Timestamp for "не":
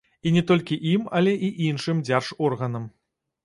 0.37-0.41